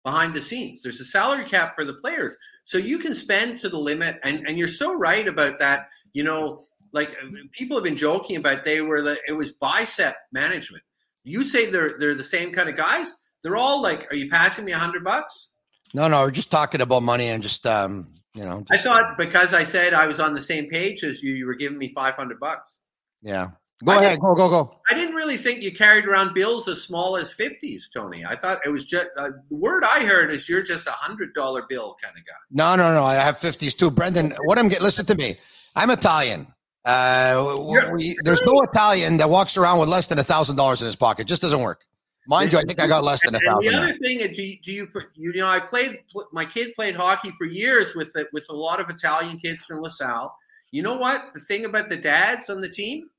[0.04, 0.82] behind the scenes.
[0.82, 2.34] There's a salary cap for the players.
[2.64, 4.18] So you can spend to the limit.
[4.24, 5.88] And, and you're so right about that.
[6.12, 7.16] You know, like
[7.52, 10.82] people have been joking about they were the, it was bicep management.
[11.24, 13.16] You say they're, they're the same kind of guys.
[13.42, 15.50] They're all like, are you passing me a hundred bucks?
[15.94, 18.64] No, no, we're just talking about money and just, um, you know.
[18.70, 21.46] Just, I thought because I said I was on the same page as you, you
[21.46, 22.78] were giving me 500 bucks.
[23.22, 23.50] Yeah.
[23.82, 24.20] Go I ahead.
[24.20, 24.76] Go, go, go.
[24.90, 28.26] I didn't really think you carried around bills as small as 50s, Tony.
[28.26, 31.32] I thought it was just uh, the word I heard is you're just a $100
[31.68, 32.34] bill kind of guy.
[32.50, 33.04] No, no, no.
[33.04, 33.90] I have 50s too.
[33.90, 35.36] Brendan, what I'm getting, listen to me.
[35.74, 36.46] I'm Italian.
[36.84, 37.56] Uh,
[37.92, 40.96] we, there's no Italian that walks around with less than a thousand dollars in his
[40.96, 41.22] pocket.
[41.22, 41.82] It just doesn't work.
[42.26, 43.72] Mind you, I think I got less than a thousand.
[43.72, 45.98] The other thing, do you, do you, you know, I played.
[46.32, 50.34] My kid played hockey for years with with a lot of Italian kids from LaSalle.
[50.70, 51.30] You know what?
[51.34, 53.10] The thing about the dads on the team,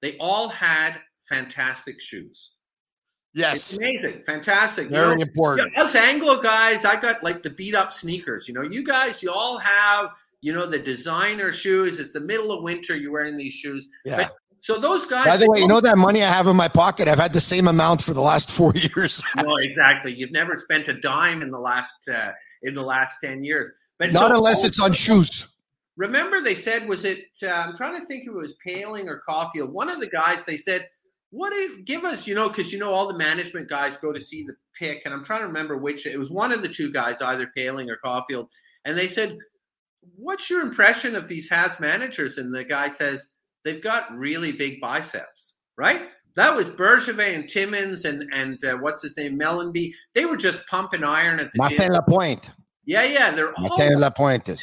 [0.00, 2.50] they all had fantastic shoes.
[3.34, 4.88] Yes, it's amazing, fantastic.
[4.88, 5.76] Very you know, important.
[5.76, 8.48] us Anglo guys, I got like the beat up sneakers.
[8.48, 11.98] You know, you guys, you all have you know the designer shoes.
[11.98, 12.96] It's the middle of winter.
[12.96, 13.88] You're wearing these shoes.
[14.04, 14.16] Yeah.
[14.16, 14.32] But,
[14.66, 15.26] so those guys.
[15.26, 17.06] By the way, you know that money I have in my pocket.
[17.06, 19.22] I've had the same amount for the last four years.
[19.36, 20.12] no, exactly.
[20.12, 22.30] You've never spent a dime in the last uh,
[22.64, 23.70] in the last ten years.
[23.98, 25.56] But not so, unless it's on shoes.
[25.96, 27.20] Remember, they said was it?
[27.42, 29.72] Uh, I'm trying to think if it was Poehling or Caufield.
[29.72, 30.88] One of the guys they said,
[31.30, 34.12] "What do you give us?" You know, because you know all the management guys go
[34.12, 36.06] to see the pick, and I'm trying to remember which.
[36.06, 38.48] It was one of the two guys, either Poehling or Caufield,
[38.84, 39.38] and they said,
[40.14, 43.26] "What's your impression of these Habs managers?" And the guy says
[43.64, 46.08] they've got really big biceps, right?
[46.36, 49.92] That was Bergevin and Timmins and and uh, what's his name, Mellanby.
[50.14, 51.92] They were just pumping iron at the Martin gym.
[51.92, 52.50] Lapointe.
[52.84, 54.62] Yeah, yeah, they're Martin all Lapointe.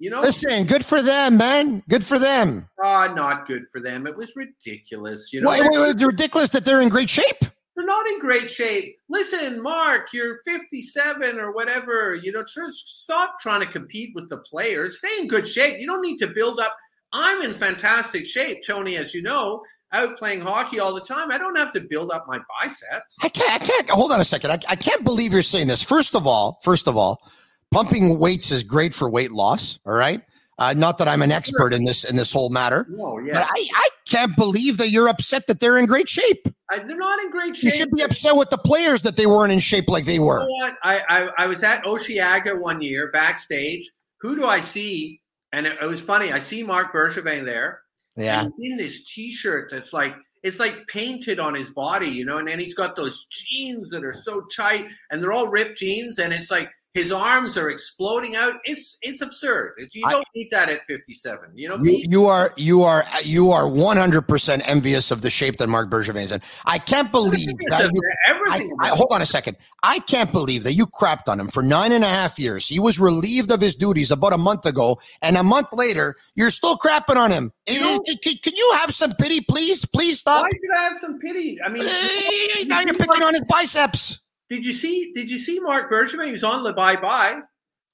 [0.00, 1.82] You know, listen, good for them, man.
[1.88, 2.68] Good for them.
[2.80, 4.06] Oh, not good for them.
[4.06, 5.32] It was ridiculous.
[5.32, 7.44] You know, wait, wait, it's ridiculous that they're in great shape.
[7.88, 8.98] Not in great shape.
[9.08, 12.14] Listen, Mark, you're 57 or whatever.
[12.14, 14.98] You know, just stop trying to compete with the players.
[14.98, 15.80] Stay in good shape.
[15.80, 16.76] You don't need to build up
[17.12, 21.30] I'm in fantastic shape, Tony, as you know, out playing hockey all the time.
[21.30, 23.16] I don't have to build up my biceps.
[23.22, 24.50] I can't, I can't hold on a second.
[24.50, 25.82] I, I can't believe you're saying this.
[25.82, 27.22] First of all, first of all,
[27.70, 29.78] pumping weights is great for weight loss.
[29.86, 30.22] All right.
[30.58, 32.86] Uh, not that I'm an expert in this in this whole matter.
[32.90, 33.34] No, yeah.
[33.34, 36.48] But I, I can't believe that you're upset that they're in great shape.
[36.70, 37.64] I, they're not in great shape.
[37.64, 40.40] You should be upset with the players that they weren't in shape like they were.
[40.40, 43.90] You know I, I, I was at Osheaga one year backstage.
[44.20, 45.20] Who do I see
[45.52, 46.32] and it, it was funny.
[46.32, 47.82] I see Marc Bergevin there.
[48.16, 48.48] Yeah.
[48.58, 52.38] In this T-shirt that's like it's like painted on his body, you know.
[52.38, 56.18] And then he's got those jeans that are so tight, and they're all ripped jeans,
[56.18, 58.54] and it's like his arms are exploding out.
[58.64, 59.74] It's it's absurd.
[59.92, 61.50] You don't I, need that at 57.
[61.54, 65.56] You know, you, you, are you are you are 100 percent envious of the shape
[65.58, 66.40] that Marc Bergevin is in.
[66.64, 67.90] I can't believe that.
[67.92, 68.72] You, everything.
[68.80, 69.56] I, I, hold on a second.
[69.82, 72.66] I can't believe that you crapped on him for nine and a half years.
[72.66, 76.50] He was relieved of his duties about a month ago, and a month later, you're
[76.50, 77.52] still crapping on him.
[77.68, 79.84] Know, eh, can, can, you have some pity, please?
[79.84, 80.42] Please stop.
[80.42, 81.58] Why should I have some pity?
[81.62, 84.18] I mean, eh, now you're picking on his biceps.
[84.50, 85.12] Did you see?
[85.14, 86.26] Did you see Marc Bergevin?
[86.26, 87.40] He was on the bye bye.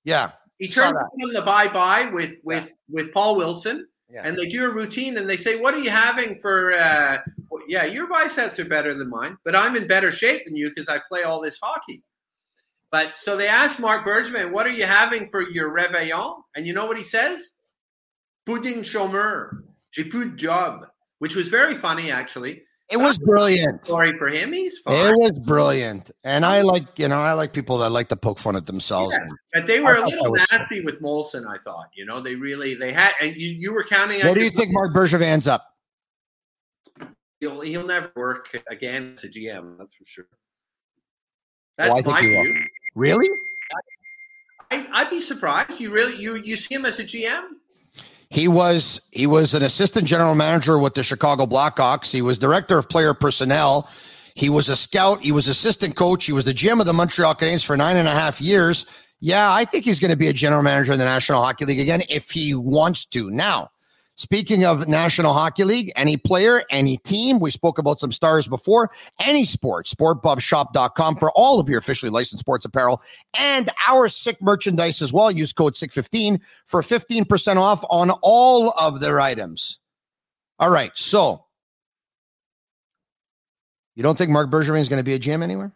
[0.04, 2.94] Yeah, he turned on the bye bye with with yeah.
[3.02, 4.22] with Paul Wilson, yeah.
[4.24, 7.18] and they do a routine, and they say, "What are you having for?" Uh,
[7.66, 10.88] yeah, your biceps are better than mine, but I'm in better shape than you because
[10.88, 12.02] I play all this hockey.
[12.90, 16.72] But so they asked Marc Bergevin, "What are you having for your réveillon?" And you
[16.72, 17.50] know what he says?
[18.46, 19.62] Pudding chômeur.
[19.90, 20.86] J'ai plus de job,
[21.18, 22.62] which was very funny actually.
[22.90, 23.86] It was brilliant.
[23.86, 24.52] Sorry for him.
[24.52, 25.14] He's fine.
[25.14, 28.16] It was brilliant, and I um, like you know I like people that like to
[28.16, 29.16] poke fun at themselves.
[29.18, 31.46] Yeah, but they were I a little was nasty with Molson.
[31.46, 34.20] I thought, you know, they really they had, and you you were counting.
[34.20, 35.64] on What do you think Marc Bergevin's up?
[37.40, 39.78] He'll he'll never work again as a GM.
[39.78, 40.26] That's for sure.
[40.30, 40.36] Oh,
[41.78, 42.54] that's Oh, I think my view.
[42.94, 43.28] Really?
[44.70, 45.80] I, I'd be surprised.
[45.80, 47.44] You really you you see him as a GM?
[48.34, 52.10] He was he was an assistant general manager with the Chicago Blackhawks.
[52.10, 53.88] He was director of player personnel.
[54.34, 55.22] He was a scout.
[55.22, 56.24] He was assistant coach.
[56.24, 58.86] He was the GM of the Montreal Canadiens for nine and a half years.
[59.20, 61.78] Yeah, I think he's going to be a general manager in the National Hockey League
[61.78, 63.30] again if he wants to.
[63.30, 63.70] Now,
[64.16, 68.90] speaking of National Hockey League, any player, any team, we spoke about some stars before,
[69.20, 73.02] any sport, sportbuffshop.com for all of your officially licensed sports apparel
[73.38, 75.30] and our sick merchandise as well.
[75.30, 79.78] Use code SICK15 for 15% off on all of their items.
[80.58, 80.92] All right.
[80.94, 81.44] So
[83.94, 85.72] you don't think Marc Bergevin is going to be a GM anywhere?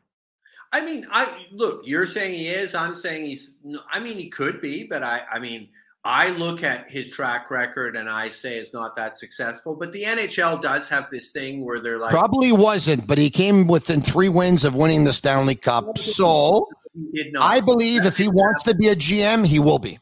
[0.73, 1.83] I mean, I look.
[1.87, 2.75] You're saying he is.
[2.75, 3.49] I'm saying he's.
[3.91, 5.23] I mean, he could be, but I.
[5.33, 5.69] I mean,
[6.09, 9.77] I look at his track record and I say it's not that successful.
[9.77, 13.67] But the NHL does have this thing where they're like, Probably wasn't, but he came
[13.67, 15.99] within three wins of winning the Stanley Cup.
[15.99, 17.43] So he did not.
[17.43, 19.99] I believe if he wants to be a GM, he will be.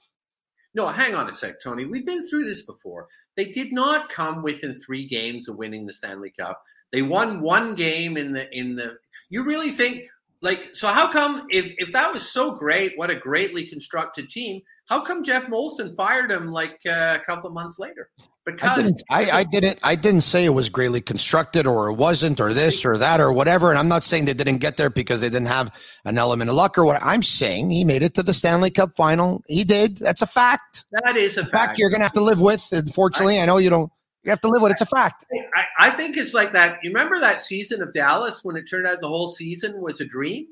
[0.77, 1.87] No, hang on a sec, Tony.
[1.87, 3.09] We've been through this before.
[3.37, 6.62] They did not come within three games of winning the Stanley Cup.
[6.92, 8.97] They won one game in the in the.
[9.29, 10.05] You really think
[10.42, 10.88] like so?
[10.88, 14.62] How come if if that was so great, what a greatly constructed team?
[14.87, 18.09] How come Geoff Molson fired him like uh, a couple of months later?
[18.18, 21.94] I Because didn't, I, I didn't I didn't say it was greatly constructed or it
[21.94, 23.70] wasn't or this or that or whatever.
[23.70, 26.55] And I'm not saying they didn't get there because they didn't have an element of
[26.55, 27.03] luck or what.
[27.03, 29.42] I'm saying he made it to the Stanley Cup final.
[29.49, 29.96] He did.
[29.96, 30.87] That's a fact.
[30.92, 31.79] that is a fact fact.
[31.79, 32.68] you're gonna have to live with.
[32.70, 33.90] Unfortunately, I know you don't.
[34.27, 34.73] You have to live with.
[34.73, 34.75] it.
[34.75, 35.25] It's a fact.
[35.55, 36.79] I, I think it's like that.
[36.83, 40.05] You remember that season of Dallas when it turned out the whole season was a
[40.05, 40.47] dream?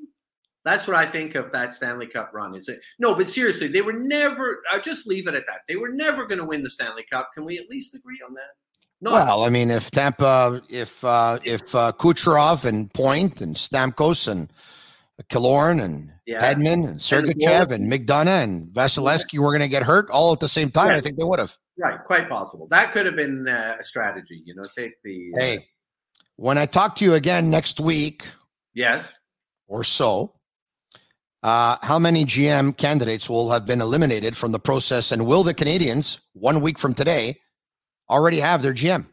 [0.63, 2.55] That's what I think of that Stanley Cup run.
[2.55, 2.79] Is it?
[2.97, 4.61] No, but seriously, they were never.
[4.71, 5.59] I'll just leave it at that.
[5.67, 7.29] They were never going to win the Stanley Cup.
[7.35, 8.47] Can we at least agree on that?
[9.01, 14.27] No, Well, I mean, if Tampa, if uh, if uh, Kucherov and Point and Stamkos
[14.29, 14.49] and
[15.29, 16.41] Killorn and Yeah.
[16.41, 20.47] Hedman and Sergachev and McDonagh and Vasilevskiy were going to get hurt all at the
[20.47, 20.97] same time, Yeah.
[20.97, 21.57] I think they would have.
[21.77, 22.67] Right, quite possible.
[22.69, 24.41] That could have been uh, a strategy.
[24.45, 25.33] You know, take the.
[25.35, 25.67] uh, Hey,
[26.37, 28.25] when I talk to you again next week
[28.73, 29.17] yes.
[29.67, 30.35] or so,
[31.43, 35.53] uh, how many GM candidates will have been eliminated from the process, and will the
[35.53, 37.39] Canadiens one week from today
[38.09, 39.05] already have their GM?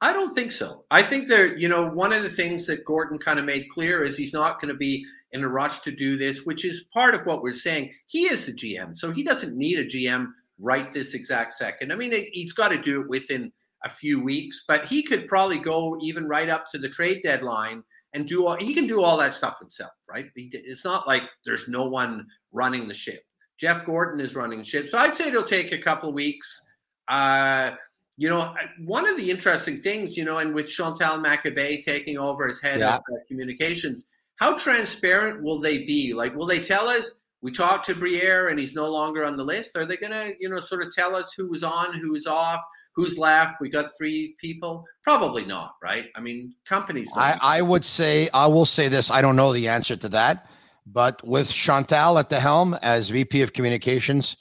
[0.00, 0.84] I don't think so.
[0.90, 4.02] I think there, you know, one of the things that Gorton kind of made clear
[4.02, 7.14] is he's not going to be in a rush to do this, which is part
[7.14, 7.92] of what we're saying.
[8.06, 11.92] He is the GM, so he doesn't need a GM right this exact second.
[11.92, 13.52] I mean, he's got to do it within
[13.84, 17.82] a few weeks, but he could probably go even right up to the trade deadline
[18.12, 18.56] and do all.
[18.56, 20.30] He can do all that stuff himself, right?
[20.34, 23.22] It's not like there's no one running the ship.
[23.58, 26.60] Jeff Gorton is running the ship, so I'd say it'll take a couple of weeks.
[27.06, 27.72] Uh,
[28.16, 28.52] you know,
[28.84, 32.80] one of the interesting things, you know, and with Chantal Machabée taking over as head
[32.80, 32.96] Yeah.
[32.96, 34.04] of communications,
[34.36, 36.12] how transparent will they be?
[36.14, 39.44] Like, will they tell us we talked to Briere and he's no longer on the
[39.44, 39.76] list?
[39.76, 42.26] Are they going to, you know, sort of tell us who was on, who was
[42.26, 42.60] off,
[42.94, 43.60] who's left?
[43.60, 44.84] We got three people.
[45.04, 46.08] Probably not, right?
[46.16, 47.08] I mean, companies.
[47.08, 49.10] Don't I, I would say I will say this.
[49.10, 50.50] I don't know the answer to that,
[50.86, 54.36] but with Chantal at the helm as VP of Communications,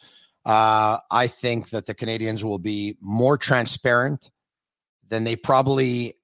[0.45, 4.31] uh, I think that the Canadiens will be more transparent
[5.07, 6.16] than they probably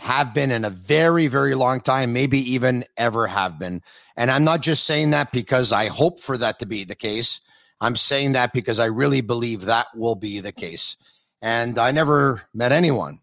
[0.00, 3.82] have been in a very, very long time, maybe even ever have been.
[4.16, 7.40] And I'm not just saying that because I hope for that to be the case.
[7.82, 10.96] I'm saying that because I really believe that will be the case.
[11.42, 13.20] And I never met anyone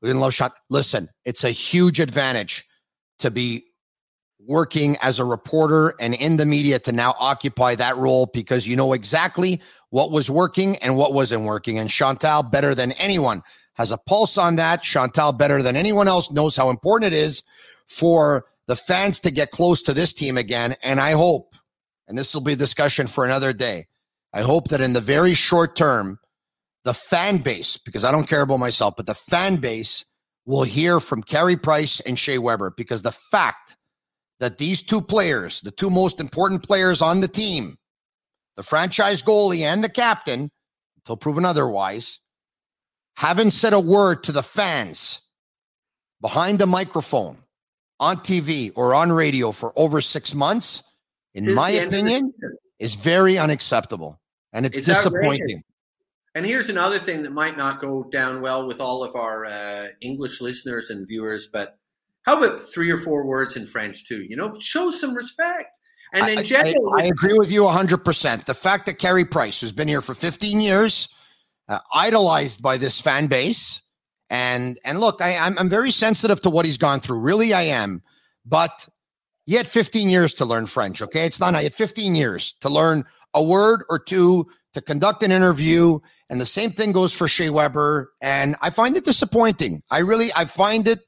[0.00, 0.56] who didn't love shot.
[0.70, 2.64] Listen, it's a huge advantage
[3.18, 3.64] to be
[4.46, 8.76] working as a reporter and in the media to now occupy that role because you
[8.76, 11.78] know exactly what was working and what wasn't working.
[11.78, 13.42] And Chantal, better than anyone,
[13.74, 14.82] has a pulse on that.
[14.82, 17.42] Chantal, better than anyone else, knows how important it is
[17.86, 20.76] for the fans to get close to this team again.
[20.82, 21.54] And I hope,
[22.08, 23.86] and this will be a discussion for another day,
[24.32, 26.18] I hope that in the very short term,
[26.84, 30.04] the fan base, because I don't care about myself, but the fan base
[30.46, 33.76] will hear from Carey Price and Shea Weber because the fact
[34.40, 37.76] that these two players, the two most important players on the team,
[38.56, 40.50] the franchise goalie and the captain,
[40.96, 42.20] until proven otherwise,
[43.16, 45.22] haven't said a word to the fans
[46.20, 47.38] behind the microphone
[48.00, 50.82] on TV or on radio for over six months
[51.34, 52.32] in my opinion,
[52.78, 54.20] is very unacceptable.
[54.52, 55.24] And it's, it's disappointing.
[55.24, 55.62] Outrageous.
[56.36, 59.88] And here's another thing that might not go down well with all of our uh,
[60.00, 61.78] English listeners and viewers, but
[62.22, 64.24] how about three or four words in French too?
[64.28, 65.78] You know, show some respect.
[66.12, 68.44] And in general, I, I, I agree with you 100%.
[68.44, 71.08] The fact that Carey Price, who's been here for 15 years,
[71.68, 73.82] uh, idolized by this fan base,
[74.30, 77.20] and and look, I, I'm I'm very sensitive to what he's gone through.
[77.20, 78.02] Really, I am.
[78.46, 78.88] But
[79.46, 81.02] he had 15 years to learn French.
[81.02, 81.54] Okay, it's not.
[81.54, 83.04] I had 15 years to learn
[83.34, 85.98] a word or two to conduct an interview,
[86.28, 88.12] and the same thing goes for Shea Weber.
[88.20, 89.82] And I find it disappointing.
[89.90, 91.00] I really, I find it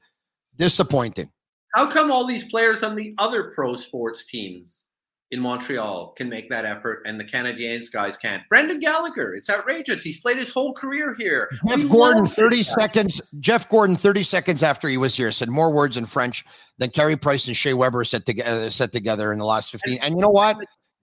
[0.55, 1.29] disappointing.
[1.75, 4.85] How come all these players on the other pro sports teams
[5.31, 8.43] in Montreal can make that effort and the Canadiens guys can't.
[8.47, 10.01] Brendan Gallagher, it's outrageous.
[10.01, 11.49] He's played his whole career here.
[11.67, 13.21] Jeff we Gorton, 30 seconds.
[13.39, 16.45] Jeff Gorton, 30 seconds after he was here, said more words in French
[16.77, 19.99] than Carey Price and Shea Weber set together, uh, set together in the last 15.
[20.01, 20.57] And you know what?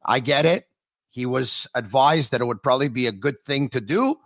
[0.06, 0.64] I get it.
[1.10, 4.16] He was advised that it would probably be a good thing to do,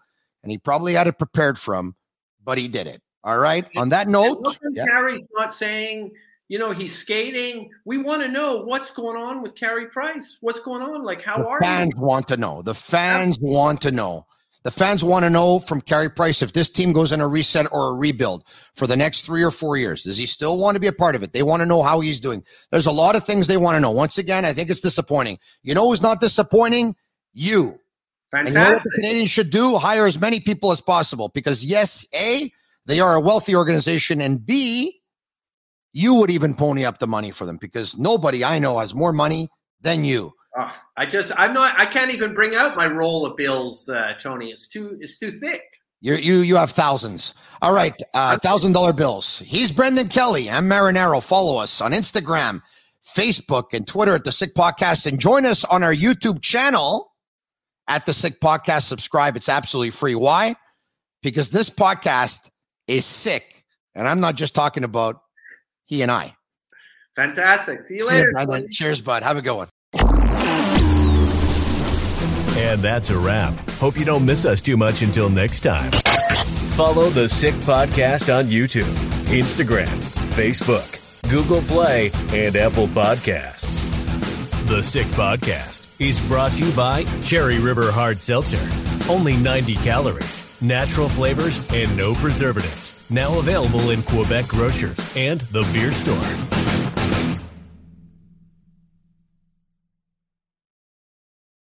[0.42, 1.96] and he probably had it prepared from,
[2.42, 3.02] but he did it.
[3.24, 3.66] All right.
[3.76, 4.86] On that note, yeah.
[4.86, 6.12] Carey's not saying
[6.48, 7.70] you know, he's skating.
[7.84, 10.38] We want to know what's going on with Carey Price.
[10.40, 11.04] What's going on?
[11.04, 12.02] Like, how the are fans you?
[12.02, 12.62] want to know.
[12.62, 13.52] The fans yeah.
[13.52, 14.24] want to know.
[14.64, 17.66] The fans want to know from Carey Price if this team goes in a reset
[17.70, 18.44] or a rebuild
[18.74, 20.02] for the next three or four years.
[20.02, 21.32] Does he still want to be a part of it?
[21.32, 22.42] They want to know how he's doing.
[22.72, 23.90] There's a lot of things they want to know.
[23.90, 25.38] Once again, I think it's disappointing.
[25.62, 26.96] You know who's not disappointing?
[27.34, 27.78] You.
[28.30, 28.46] Fantastic.
[28.46, 29.76] And you know what the Canadiens should do?
[29.76, 32.52] Hire as many people as possible because yes, A,
[32.84, 34.97] they are a wealthy organization, and B,
[35.92, 39.12] you would even pony up the money for them because nobody I know has more
[39.12, 39.48] money
[39.80, 40.32] than you.
[40.56, 44.14] Oh, I just I'm not I can't even bring out my roll of bills, uh,
[44.18, 44.50] Tony.
[44.50, 45.62] It's too it's too thick.
[46.00, 47.34] You you you have thousands.
[47.60, 49.40] All right, uh, thousand dollar bills.
[49.40, 50.48] He's Brendan Kelly.
[50.48, 51.22] I'm Marinaro.
[51.22, 52.62] Follow us on Instagram,
[53.04, 57.12] Facebook, and Twitter at the Sick Podcast, and join us on our YouTube channel
[57.88, 58.84] at the Sick Podcast.
[58.84, 59.36] Subscribe.
[59.36, 60.14] It's absolutely free.
[60.14, 60.54] Why?
[61.22, 62.48] Because this podcast
[62.86, 63.64] is sick,
[63.94, 65.20] and I'm not just talking about
[65.88, 66.34] he and I.
[67.16, 67.84] Fantastic.
[67.84, 68.32] See you later.
[68.38, 69.24] Cheers, Cheers, bud.
[69.24, 69.68] Have a good one.
[72.56, 73.54] And that's a wrap.
[73.70, 75.90] Hope you don't miss us too much until next time.
[76.76, 78.92] Follow the Sick Podcast on YouTube,
[79.26, 79.88] Instagram,
[80.34, 80.94] Facebook,
[81.30, 83.86] Google Play, and Apple Podcasts.
[84.68, 88.60] The Sick Podcast is brought to you by Cherry River Hard Seltzer.
[89.10, 92.97] Only 90 calories, natural flavors, and no preservatives.
[93.10, 96.87] Now available in Quebec grocers and the beer store.